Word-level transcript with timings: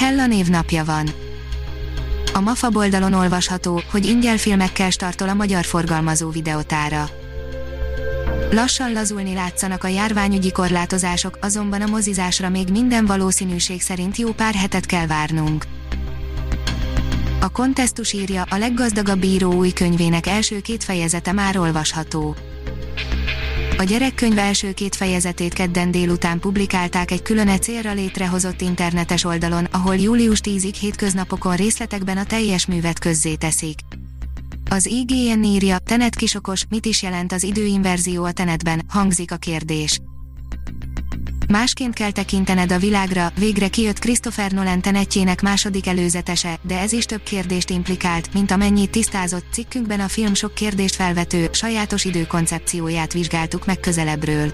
Hella 0.00 0.26
névnapja 0.26 0.84
van. 0.84 1.08
A 2.32 2.40
MAFA 2.40 2.68
oldalon 2.72 3.12
olvasható, 3.12 3.82
hogy 3.90 4.06
ingyen 4.06 4.36
filmekkel 4.36 4.90
startol 4.90 5.28
a 5.28 5.34
magyar 5.34 5.64
forgalmazó 5.64 6.30
videotára. 6.30 7.08
Lassan 8.50 8.92
lazulni 8.92 9.34
látszanak 9.34 9.84
a 9.84 9.88
járványügyi 9.88 10.52
korlátozások, 10.52 11.38
azonban 11.40 11.80
a 11.80 11.86
mozizásra 11.86 12.48
még 12.48 12.68
minden 12.68 13.06
valószínűség 13.06 13.80
szerint 13.80 14.16
jó 14.16 14.32
pár 14.32 14.54
hetet 14.54 14.86
kell 14.86 15.06
várnunk. 15.06 15.64
A 17.40 17.48
kontesztus 17.48 18.12
írja, 18.12 18.44
a 18.50 18.56
leggazdagabb 18.56 19.22
író 19.22 19.52
új 19.52 19.70
könyvének 19.70 20.26
első 20.26 20.60
két 20.60 20.84
fejezete 20.84 21.32
már 21.32 21.58
olvasható. 21.58 22.36
A 23.80 23.84
gyerekkönyv 23.84 24.38
első 24.38 24.72
két 24.72 24.94
fejezetét 24.94 25.52
kedden 25.52 25.90
délután 25.90 26.38
publikálták 26.38 27.10
egy 27.10 27.22
külön 27.22 27.60
célra 27.60 27.92
létrehozott 27.92 28.60
internetes 28.60 29.24
oldalon, 29.24 29.64
ahol 29.64 29.96
július 29.96 30.40
10-ig 30.42 30.74
hétköznapokon 30.80 31.56
részletekben 31.56 32.16
a 32.16 32.24
teljes 32.24 32.66
művet 32.66 32.98
közzé 32.98 33.34
teszik. 33.34 33.78
Az 34.70 34.86
IGN 34.86 35.42
írja, 35.42 35.78
Tenet 35.78 36.14
kisokos, 36.14 36.64
mit 36.68 36.86
is 36.86 37.02
jelent 37.02 37.32
az 37.32 37.42
időinverzió 37.42 38.24
a 38.24 38.32
Tenetben, 38.32 38.82
hangzik 38.88 39.32
a 39.32 39.36
kérdés. 39.36 40.00
Másként 41.50 41.94
kell 41.94 42.10
tekintened 42.10 42.72
a 42.72 42.78
világra, 42.78 43.32
végre 43.38 43.68
kijött 43.68 43.98
Christopher 43.98 44.52
Nolan 44.52 44.80
tenetjének 44.80 45.42
második 45.42 45.86
előzetese, 45.86 46.58
de 46.62 46.78
ez 46.78 46.92
is 46.92 47.04
több 47.04 47.22
kérdést 47.22 47.70
implikált, 47.70 48.34
mint 48.34 48.50
amennyit 48.50 48.90
tisztázott 48.90 49.44
cikkünkben 49.52 50.00
a 50.00 50.08
film 50.08 50.34
sok 50.34 50.54
kérdést 50.54 50.94
felvető, 50.94 51.48
sajátos 51.52 52.04
időkoncepcióját 52.04 53.12
vizsgáltuk 53.12 53.66
meg 53.66 53.80
közelebbről. 53.80 54.52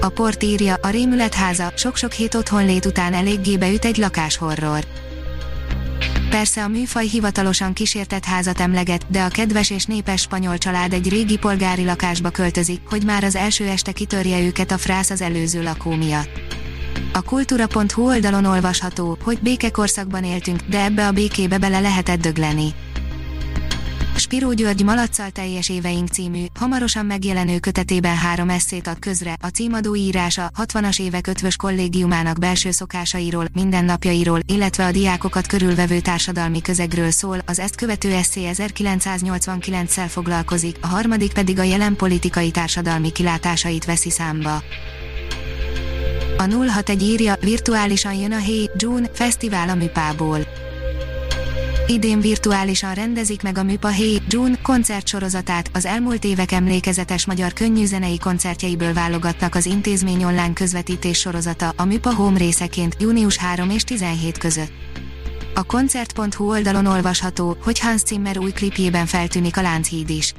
A 0.00 0.08
port 0.08 0.42
írja, 0.42 0.74
a 0.82 0.88
rémületháza 0.88 1.72
sok-sok 1.76 2.12
hét 2.12 2.34
otthonlét 2.34 2.86
után 2.86 3.14
eléggé 3.14 3.56
beüt 3.56 3.84
egy 3.84 3.96
lakáshorror. 3.96 4.84
Persze 6.34 6.62
a 6.62 6.68
műfaj 6.68 7.06
hivatalosan 7.06 7.72
kísértett 7.72 8.24
házat 8.24 8.60
emleget, 8.60 9.06
de 9.10 9.22
a 9.22 9.28
kedves 9.28 9.70
és 9.70 9.84
népes 9.84 10.20
spanyol 10.20 10.58
család 10.58 10.92
egy 10.92 11.08
régi 11.08 11.38
polgári 11.38 11.84
lakásba 11.84 12.30
költözik, 12.30 12.80
hogy 12.88 13.04
már 13.04 13.24
az 13.24 13.36
első 13.36 13.64
este 13.64 13.92
kitörje 13.92 14.40
őket 14.40 14.70
a 14.70 14.78
frász 14.78 15.10
az 15.10 15.20
előző 15.20 15.62
lakó 15.62 15.90
miatt. 15.90 16.40
A 17.12 17.22
kultúra.hu 17.22 18.06
oldalon 18.06 18.44
olvasható, 18.44 19.18
hogy 19.22 19.38
békekorszakban 19.42 20.24
éltünk, 20.24 20.60
de 20.68 20.84
ebbe 20.84 21.06
a 21.06 21.12
békébe 21.12 21.58
bele 21.58 21.80
lehetett 21.80 22.20
dögleni. 22.20 22.74
Spiró 24.24 24.52
György 24.52 24.84
Malacsal 24.84 25.30
teljes 25.30 25.68
éveink 25.68 26.08
című, 26.08 26.44
hamarosan 26.54 27.06
megjelenő 27.06 27.58
kötetében 27.58 28.16
három 28.16 28.48
eszét 28.48 28.86
ad 28.86 28.98
közre, 28.98 29.36
a 29.40 29.46
címadó 29.46 29.94
írása 29.96 30.50
60-as 30.62 31.00
évek 31.00 31.26
ötvös 31.26 31.56
kollégiumának 31.56 32.38
belső 32.38 32.70
szokásairól, 32.70 33.46
mindennapjairól, 33.52 34.40
illetve 34.46 34.84
a 34.84 34.90
diákokat 34.90 35.46
körülvevő 35.46 36.00
társadalmi 36.00 36.60
közegről 36.60 37.10
szól, 37.10 37.38
az 37.46 37.58
ezt 37.58 37.76
követő 37.76 38.12
eszé 38.12 38.50
1989-szel 38.52 40.06
foglalkozik, 40.08 40.76
a 40.80 40.86
harmadik 40.86 41.32
pedig 41.32 41.58
a 41.58 41.62
jelen 41.62 41.96
politikai 41.96 42.50
társadalmi 42.50 43.12
kilátásait 43.12 43.84
veszi 43.84 44.10
számba. 44.10 44.62
A 46.36 46.42
061 46.50 47.02
írja, 47.02 47.36
virtuálisan 47.40 48.14
jön 48.14 48.32
a 48.32 48.40
Hey 48.40 48.70
June 48.76 49.08
fesztivál 49.12 49.68
a 49.68 49.74
műpából. 49.74 50.63
Idén 51.86 52.20
virtuálisan 52.20 52.94
rendezik 52.94 53.42
meg 53.42 53.58
a 53.58 53.62
Műpa 53.62 53.88
Hey 53.92 54.22
June 54.28 54.58
koncertsorozatát, 54.62 55.70
az 55.72 55.86
elmúlt 55.86 56.24
évek 56.24 56.52
emlékezetes 56.52 57.26
magyar 57.26 57.52
könnyűzenei 57.52 58.18
koncertjeiből 58.18 58.92
válogatnak 58.92 59.54
az 59.54 59.66
intézmény 59.66 60.24
online 60.24 60.52
közvetítés 60.52 61.18
sorozata, 61.18 61.72
a 61.76 61.84
Műpa 61.84 62.14
Home 62.14 62.38
részeként, 62.38 62.96
június 62.98 63.36
3 63.36 63.70
és 63.70 63.82
17 63.82 64.38
között. 64.38 64.72
A 65.54 65.62
koncert.hu 65.62 66.48
oldalon 66.48 66.86
olvasható, 66.86 67.56
hogy 67.62 67.78
Hans 67.80 68.00
Zimmer 68.00 68.38
új 68.38 68.50
klipjében 68.50 69.06
feltűnik 69.06 69.56
a 69.56 69.62
Lánchíd 69.62 70.10
is. 70.10 70.34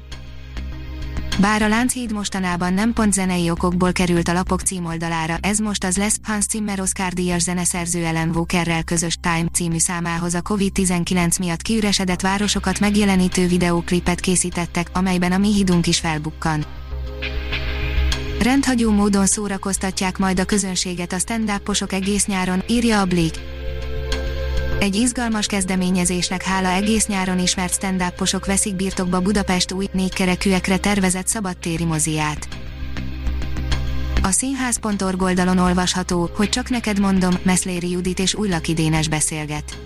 Bár 1.39 1.61
a 1.61 1.67
Lánchíd 1.67 2.11
mostanában 2.11 2.73
nem 2.73 2.93
pont 2.93 3.13
zenei 3.13 3.49
okokból 3.49 3.91
került 3.91 4.27
a 4.27 4.33
lapok 4.33 4.61
címoldalára, 4.61 5.37
ez 5.41 5.59
most 5.59 5.83
az 5.83 5.97
lesz, 5.97 6.19
Hans 6.23 6.45
Zimmer 6.45 6.79
Oscar 6.79 7.13
díjas 7.13 7.41
zeneszerző 7.41 8.05
Ellen 8.05 8.29
Walkerrel 8.29 8.83
közös 8.83 9.17
Time 9.21 9.45
című 9.53 9.77
számához 9.77 10.33
a 10.33 10.41
Covid-19 10.41 11.39
miatt 11.39 11.61
kiüresedett 11.61 12.21
városokat 12.21 12.79
megjelenítő 12.79 13.47
videóklipet 13.47 14.19
készítettek, 14.19 14.87
amelyben 14.93 15.31
a 15.31 15.37
mi 15.37 15.53
hídunk 15.53 15.87
is 15.87 15.99
felbukkan. 15.99 16.65
Rendhagyó 18.41 18.91
módon 18.91 19.25
szórakoztatják 19.25 20.17
majd 20.17 20.39
a 20.39 20.45
közönséget 20.45 21.13
a 21.13 21.19
stand 21.19 21.51
egész 21.89 22.25
nyáron, 22.25 22.63
írja 22.67 22.99
a 22.99 23.05
Blick. 23.05 23.54
Egy 24.79 24.95
izgalmas 24.95 25.45
kezdeményezésnek 25.45 26.43
hála 26.43 26.67
egész 26.67 27.07
nyáron 27.07 27.39
ismert 27.39 27.73
stand 27.73 28.03
veszik 28.45 28.75
birtokba 28.75 29.21
Budapest 29.21 29.71
új, 29.71 29.87
négykerekűekre 29.91 30.77
tervezett 30.77 31.27
szabadtéri 31.27 31.85
moziát. 31.85 32.47
A 34.23 34.31
színház.org 34.31 35.21
oldalon 35.21 35.57
olvasható, 35.57 36.29
hogy 36.35 36.49
csak 36.49 36.69
neked 36.69 36.99
mondom, 36.99 37.33
Meszléri 37.43 37.89
Judit 37.89 38.19
és 38.19 38.33
Újlaki 38.33 38.73
Dénes 38.73 39.07
beszélget. 39.07 39.84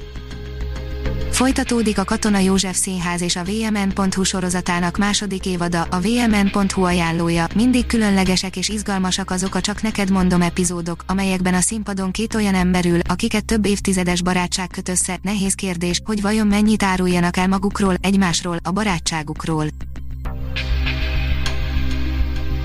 Folytatódik 1.40 1.98
a 1.98 2.04
Katona 2.04 2.38
József 2.38 2.76
Színház 2.76 3.22
és 3.22 3.36
a 3.36 3.44
VMN.hu 3.44 4.24
sorozatának 4.24 4.98
második 4.98 5.46
évada, 5.46 5.82
a 5.82 6.00
VMN.hu 6.00 6.84
ajánlója, 6.84 7.48
mindig 7.56 7.86
különlegesek 7.86 8.56
és 8.56 8.70
izgalmasak 8.70 9.32
azok 9.32 9.56
a 9.56 9.62
Csak 9.62 9.82
neked 9.82 10.12
mondom 10.12 10.42
epizódok, 10.42 11.04
amelyekben 11.08 11.54
a 11.54 11.60
színpadon 11.60 12.12
két 12.12 12.36
olyan 12.36 12.56
ember 12.56 12.86
ül, 12.86 13.00
akiket 13.08 13.46
több 13.46 13.66
évtizedes 13.66 14.22
barátság 14.22 14.68
köt 14.68 14.90
össze, 14.90 15.20
nehéz 15.22 15.54
kérdés, 15.54 16.02
hogy 16.06 16.22
vajon 16.22 16.48
mennyit 16.48 16.84
áruljanak 16.84 17.38
el 17.38 17.48
magukról, 17.48 17.96
egymásról, 18.02 18.58
a 18.64 18.72
barátságukról. 18.72 19.66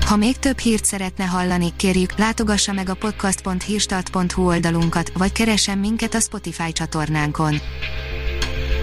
Ha 0.05 0.15
még 0.15 0.37
több 0.37 0.57
hírt 0.57 0.85
szeretne 0.85 1.23
hallani, 1.23 1.73
kérjük, 1.75 2.17
látogassa 2.17 2.73
meg 2.73 2.89
a 2.89 2.93
podcast.hírstart.hu 2.93 4.45
oldalunkat, 4.45 5.11
vagy 5.17 5.31
keressen 5.31 5.77
minket 5.77 6.13
a 6.13 6.19
Spotify 6.19 6.71
csatornánkon 6.71 7.59